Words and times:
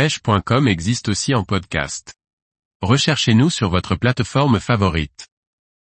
pêche.com 0.00 0.66
existe 0.66 1.10
aussi 1.10 1.34
en 1.34 1.44
podcast. 1.44 2.14
Recherchez-nous 2.80 3.50
sur 3.50 3.68
votre 3.68 3.96
plateforme 3.96 4.58
favorite. 4.58 5.28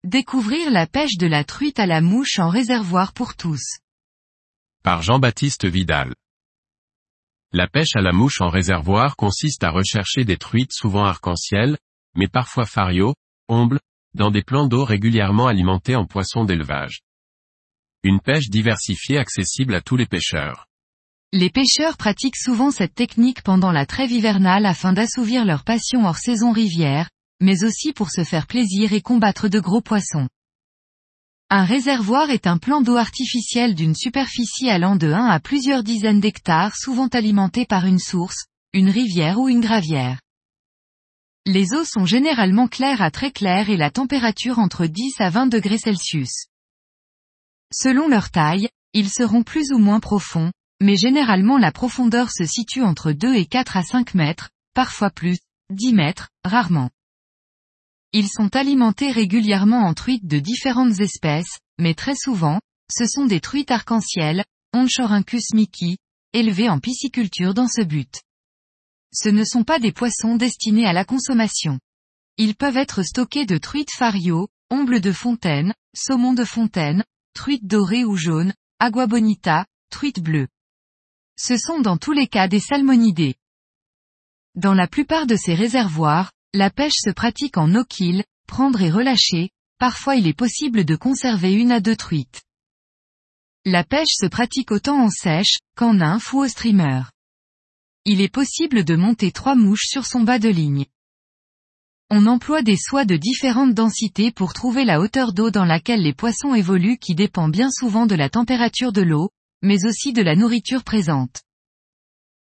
Découvrir 0.04 0.70
la 0.70 0.86
pêche 0.86 1.16
de 1.16 1.26
la 1.26 1.42
truite 1.42 1.78
à 1.78 1.86
la 1.86 2.02
mouche 2.02 2.38
en 2.38 2.50
réservoir 2.50 3.14
pour 3.14 3.34
tous. 3.34 3.62
Par 4.82 5.00
Jean-Baptiste 5.00 5.64
Vidal. 5.64 6.12
La 7.50 7.66
pêche 7.66 7.96
à 7.96 8.02
la 8.02 8.12
mouche 8.12 8.42
en 8.42 8.50
réservoir 8.50 9.16
consiste 9.16 9.64
à 9.64 9.70
rechercher 9.70 10.26
des 10.26 10.36
truites 10.36 10.74
souvent 10.74 11.06
arc-en-ciel, 11.06 11.78
mais 12.14 12.28
parfois 12.28 12.66
fario, 12.66 13.14
omble, 13.48 13.80
dans 14.12 14.30
des 14.30 14.42
plans 14.42 14.68
d'eau 14.68 14.84
régulièrement 14.84 15.46
alimentés 15.46 15.96
en 15.96 16.04
poissons 16.04 16.44
d'élevage. 16.44 17.00
Une 18.02 18.20
pêche 18.20 18.50
diversifiée 18.50 19.16
accessible 19.16 19.74
à 19.74 19.80
tous 19.80 19.96
les 19.96 20.04
pêcheurs. 20.04 20.66
Les 21.36 21.50
pêcheurs 21.50 21.96
pratiquent 21.96 22.36
souvent 22.36 22.70
cette 22.70 22.94
technique 22.94 23.42
pendant 23.42 23.72
la 23.72 23.86
trêve 23.86 24.12
hivernale 24.12 24.64
afin 24.66 24.92
d'assouvir 24.92 25.44
leur 25.44 25.64
passion 25.64 26.04
hors 26.06 26.18
saison 26.18 26.52
rivière, 26.52 27.10
mais 27.40 27.64
aussi 27.64 27.92
pour 27.92 28.12
se 28.12 28.22
faire 28.22 28.46
plaisir 28.46 28.92
et 28.92 29.00
combattre 29.00 29.48
de 29.48 29.58
gros 29.58 29.80
poissons. 29.80 30.28
Un 31.50 31.64
réservoir 31.64 32.30
est 32.30 32.46
un 32.46 32.56
plan 32.56 32.82
d'eau 32.82 32.94
artificiel 32.94 33.74
d'une 33.74 33.96
superficie 33.96 34.70
allant 34.70 34.94
de 34.94 35.10
1 35.10 35.26
à 35.26 35.40
plusieurs 35.40 35.82
dizaines 35.82 36.20
d'hectares 36.20 36.76
souvent 36.76 37.08
alimenté 37.08 37.66
par 37.66 37.84
une 37.84 37.98
source, 37.98 38.44
une 38.72 38.88
rivière 38.88 39.40
ou 39.40 39.48
une 39.48 39.60
gravière. 39.60 40.20
Les 41.46 41.74
eaux 41.74 41.84
sont 41.84 42.06
généralement 42.06 42.68
claires 42.68 43.02
à 43.02 43.10
très 43.10 43.32
claires 43.32 43.70
et 43.70 43.76
la 43.76 43.90
température 43.90 44.60
entre 44.60 44.86
10 44.86 45.14
à 45.18 45.30
20 45.30 45.48
degrés 45.48 45.78
Celsius. 45.78 46.46
Selon 47.72 48.06
leur 48.06 48.30
taille, 48.30 48.68
ils 48.92 49.10
seront 49.10 49.42
plus 49.42 49.72
ou 49.72 49.78
moins 49.78 49.98
profonds, 49.98 50.52
mais 50.84 50.96
généralement 50.98 51.56
la 51.56 51.72
profondeur 51.72 52.30
se 52.30 52.44
situe 52.44 52.82
entre 52.82 53.12
2 53.12 53.36
et 53.36 53.46
4 53.46 53.78
à 53.78 53.82
5 53.82 54.12
mètres, 54.12 54.50
parfois 54.74 55.08
plus, 55.08 55.38
10 55.70 55.94
mètres, 55.94 56.28
rarement. 56.44 56.90
Ils 58.12 58.28
sont 58.28 58.54
alimentés 58.54 59.10
régulièrement 59.10 59.86
en 59.86 59.94
truites 59.94 60.26
de 60.26 60.38
différentes 60.38 61.00
espèces, 61.00 61.58
mais 61.78 61.94
très 61.94 62.14
souvent, 62.14 62.60
ce 62.94 63.06
sont 63.06 63.24
des 63.24 63.40
truites 63.40 63.70
arc-en-ciel, 63.70 64.44
Onchorhynchus 64.74 65.54
mickey, 65.54 65.96
élevées 66.34 66.68
en 66.68 66.80
pisciculture 66.80 67.54
dans 67.54 67.66
ce 67.66 67.80
but. 67.80 68.20
Ce 69.10 69.30
ne 69.30 69.44
sont 69.44 69.64
pas 69.64 69.78
des 69.78 69.92
poissons 69.92 70.36
destinés 70.36 70.84
à 70.84 70.92
la 70.92 71.06
consommation. 71.06 71.78
Ils 72.36 72.56
peuvent 72.56 72.76
être 72.76 73.02
stockés 73.02 73.46
de 73.46 73.56
truites 73.56 73.94
fario, 73.96 74.48
omble 74.68 75.00
de 75.00 75.12
fontaine, 75.12 75.72
saumon 75.96 76.34
de 76.34 76.44
fontaine, 76.44 77.04
truites 77.32 77.66
dorées 77.66 78.04
ou 78.04 78.16
jaunes, 78.16 78.52
agua 78.80 79.06
bonita, 79.06 79.64
truites 79.88 80.20
bleues. 80.20 80.48
Ce 81.36 81.56
sont 81.56 81.80
dans 81.80 81.96
tous 81.96 82.12
les 82.12 82.26
cas 82.26 82.48
des 82.48 82.60
salmonidés. 82.60 83.34
Dans 84.54 84.74
la 84.74 84.86
plupart 84.86 85.26
de 85.26 85.36
ces 85.36 85.54
réservoirs, 85.54 86.32
la 86.52 86.70
pêche 86.70 86.96
se 86.96 87.10
pratique 87.10 87.56
en 87.56 87.68
no-kill, 87.68 88.24
prendre 88.46 88.80
et 88.82 88.90
relâcher, 88.90 89.50
parfois 89.78 90.14
il 90.14 90.28
est 90.28 90.38
possible 90.38 90.84
de 90.84 90.94
conserver 90.94 91.52
une 91.52 91.72
à 91.72 91.80
deux 91.80 91.96
truites. 91.96 92.42
La 93.64 93.82
pêche 93.82 94.12
se 94.12 94.26
pratique 94.26 94.70
autant 94.70 95.02
en 95.02 95.10
sèche, 95.10 95.58
qu'en 95.76 95.94
nymphe 95.94 96.32
ou 96.32 96.40
au 96.40 96.48
streamer. 96.48 97.02
Il 98.04 98.20
est 98.20 98.32
possible 98.32 98.84
de 98.84 98.94
monter 98.94 99.32
trois 99.32 99.54
mouches 99.54 99.86
sur 99.86 100.04
son 100.04 100.20
bas 100.20 100.38
de 100.38 100.50
ligne. 100.50 100.86
On 102.10 102.26
emploie 102.26 102.62
des 102.62 102.76
soies 102.76 103.06
de 103.06 103.16
différentes 103.16 103.74
densités 103.74 104.30
pour 104.30 104.52
trouver 104.52 104.84
la 104.84 105.00
hauteur 105.00 105.32
d'eau 105.32 105.50
dans 105.50 105.64
laquelle 105.64 106.02
les 106.02 106.12
poissons 106.12 106.54
évoluent 106.54 106.98
qui 106.98 107.14
dépend 107.14 107.48
bien 107.48 107.70
souvent 107.70 108.06
de 108.06 108.14
la 108.14 108.28
température 108.28 108.92
de 108.92 109.00
l'eau, 109.00 109.30
mais 109.64 109.86
aussi 109.86 110.12
de 110.12 110.20
la 110.20 110.36
nourriture 110.36 110.84
présente. 110.84 111.42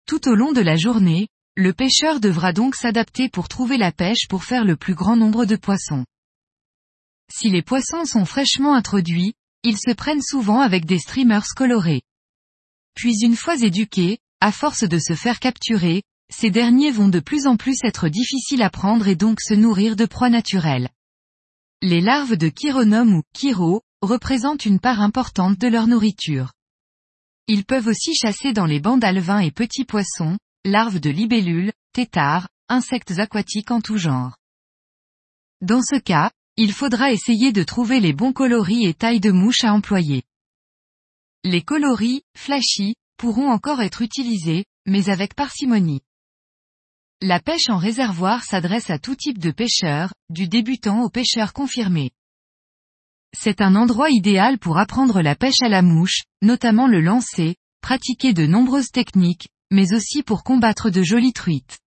Tout 0.07 0.29
au 0.29 0.35
long 0.35 0.53
de 0.53 0.61
la 0.61 0.77
journée, 0.77 1.29
le 1.55 1.73
pêcheur 1.73 2.19
devra 2.19 2.53
donc 2.53 2.75
s'adapter 2.75 3.29
pour 3.29 3.49
trouver 3.49 3.79
la 3.79 3.93
pêche 3.93 4.27
pour 4.29 4.43
faire 4.43 4.65
le 4.65 4.77
plus 4.77 4.95
grand 4.95 5.17
nombre 5.17 5.45
de 5.45 5.55
poissons. 5.55 6.05
Si 7.33 7.49
les 7.49 7.63
poissons 7.63 8.05
sont 8.05 8.25
fraîchement 8.25 8.75
introduits, 8.75 9.35
ils 9.63 9.79
se 9.79 9.95
prennent 9.95 10.23
souvent 10.23 10.61
avec 10.61 10.85
des 10.85 10.99
streamers 10.99 11.47
colorés. 11.55 12.03
Puis 12.95 13.15
une 13.23 13.37
fois 13.37 13.55
éduqués, 13.55 14.19
à 14.41 14.51
force 14.51 14.83
de 14.83 14.99
se 14.99 15.15
faire 15.15 15.39
capturer, 15.39 16.03
ces 16.29 16.51
derniers 16.51 16.91
vont 16.91 17.09
de 17.09 17.21
plus 17.21 17.47
en 17.47 17.57
plus 17.57 17.79
être 17.85 18.09
difficiles 18.09 18.63
à 18.63 18.71
prendre 18.71 19.07
et 19.07 19.17
donc 19.17 19.41
se 19.41 19.55
nourrir 19.55 19.95
de 19.95 20.07
proies 20.07 20.31
naturelles. 20.31 20.89
Les 21.83 22.01
larves 22.01 22.37
de 22.37 22.49
chironome 22.49 23.15
ou 23.15 23.23
chiro 23.33 23.83
représentent 24.03 24.67
une 24.67 24.81
part 24.81 25.01
importante 25.01 25.59
de 25.59 25.69
leur 25.69 25.87
nourriture. 25.87 26.56
Ils 27.49 27.65
peuvent 27.65 27.87
aussi 27.87 28.15
chasser 28.15 28.53
dans 28.53 28.67
les 28.67 28.81
bancs 28.81 29.01
d'alevins 29.01 29.39
et 29.39 29.53
petits 29.53 29.85
poissons, 29.85 30.37
larves 30.65 30.99
de 30.99 31.11
libellules, 31.11 31.73
têtards, 31.93 32.49
insectes 32.69 33.19
aquatiques 33.19 33.71
en 33.71 33.81
tout 33.81 33.99
genre. 33.99 34.37
Dans 35.61 35.83
ce 35.83 35.97
cas, 35.97 36.33
il 36.57 36.73
faudra 36.73 37.13
essayer 37.13 37.53
de 37.53 37.63
trouver 37.63 38.01
les 38.01 38.13
bons 38.13 38.33
coloris 38.33 38.87
et 38.87 38.95
tailles 38.95 39.21
de 39.21 39.31
mouches 39.31 39.63
à 39.63 39.73
employer. 39.73 40.25
Les 41.45 41.63
coloris, 41.63 42.23
flashy, 42.37 42.97
pourront 43.17 43.51
encore 43.51 43.81
être 43.81 44.03
utilisés, 44.03 44.65
mais 44.85 45.09
avec 45.09 45.35
parcimonie. 45.35 46.03
La 47.23 47.41
pêche 47.41 47.71
en 47.71 47.79
réservoir 47.79 48.43
s'adresse 48.43 48.91
à 48.91 48.99
tout 48.99 49.15
type 49.15 49.39
de 49.39 49.51
pêcheurs, 49.51 50.13
du 50.29 50.49
débutant 50.49 51.03
au 51.03 51.09
pêcheur 51.09 51.53
confirmé. 51.53 52.11
C'est 53.39 53.61
un 53.61 53.77
endroit 53.77 54.11
idéal 54.11 54.59
pour 54.59 54.79
apprendre 54.79 55.21
la 55.21 55.37
pêche 55.37 55.61
à 55.63 55.69
la 55.69 55.83
mouche, 55.83 56.23
notamment 56.43 56.89
le 56.89 57.01
lancer, 57.01 57.57
pratiquer 57.83 58.33
de 58.33 58.47
nombreuses 58.47 58.91
techniques, 58.91 59.49
mais 59.71 59.93
aussi 59.93 60.23
pour 60.23 60.43
combattre 60.43 60.91
de 60.91 61.03
jolies 61.03 61.35
truites. 61.35 61.79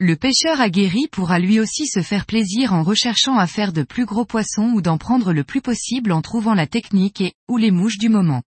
Le 0.00 0.16
pêcheur 0.16 0.60
aguerri 0.60 1.06
pourra 1.10 1.38
lui 1.38 1.60
aussi 1.60 1.86
se 1.86 2.02
faire 2.02 2.26
plaisir 2.26 2.74
en 2.74 2.82
recherchant 2.82 3.38
à 3.38 3.46
faire 3.46 3.72
de 3.72 3.84
plus 3.84 4.06
gros 4.06 4.24
poissons 4.24 4.72
ou 4.74 4.82
d'en 4.82 4.98
prendre 4.98 5.32
le 5.32 5.44
plus 5.44 5.62
possible 5.62 6.10
en 6.10 6.20
trouvant 6.20 6.54
la 6.54 6.66
technique 6.66 7.20
et, 7.20 7.32
ou 7.48 7.56
les 7.56 7.70
mouches 7.70 7.98
du 7.98 8.08
moment. 8.08 8.42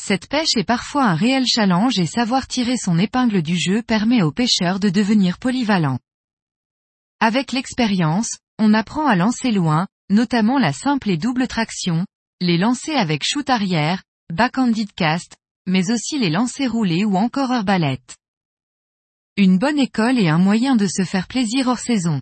Cette 0.00 0.28
pêche 0.28 0.56
est 0.56 0.64
parfois 0.64 1.04
un 1.04 1.14
réel 1.14 1.46
challenge 1.46 1.98
et 1.98 2.06
savoir 2.06 2.48
tirer 2.48 2.76
son 2.76 2.98
épingle 2.98 3.42
du 3.42 3.56
jeu 3.56 3.82
permet 3.82 4.22
au 4.22 4.32
pêcheur 4.32 4.80
de 4.80 4.90
devenir 4.90 5.38
polyvalent. 5.38 6.00
Avec 7.20 7.52
l'expérience, 7.52 8.38
on 8.58 8.74
apprend 8.74 9.06
à 9.06 9.16
lancer 9.16 9.52
loin, 9.52 9.86
notamment 10.10 10.58
la 10.58 10.72
simple 10.72 11.10
et 11.10 11.16
double 11.16 11.48
traction, 11.48 12.06
les 12.40 12.58
lancer 12.58 12.92
avec 12.92 13.22
shoot 13.24 13.48
arrière, 13.50 14.02
back-handed 14.32 14.92
cast, 14.92 15.36
mais 15.66 15.90
aussi 15.90 16.18
les 16.18 16.30
lancers 16.30 16.72
roulés 16.72 17.04
ou 17.04 17.16
encore 17.16 17.52
arbalète. 17.52 18.16
Une 19.36 19.58
bonne 19.58 19.78
école 19.78 20.18
et 20.18 20.28
un 20.28 20.38
moyen 20.38 20.76
de 20.76 20.86
se 20.86 21.04
faire 21.04 21.28
plaisir 21.28 21.68
hors 21.68 21.78
saison. 21.78 22.20